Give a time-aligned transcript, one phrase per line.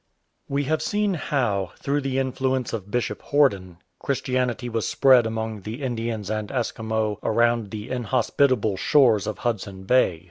[0.49, 5.83] WE have seen how, through the influence of Bishop Ilorden, Christianity was spread among the
[5.83, 10.19] Indians and Eskimo around the inhospitable shores of Hudson Bay.